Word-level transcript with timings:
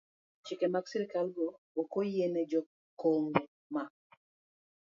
Chike 0.45 0.67
mag 0.73 0.85
sirkalgo 0.91 1.45
ok 1.81 1.91
oyiene 2.01 2.41
jo 2.51 2.61
Kongo 3.01 3.41
ma 3.73 3.83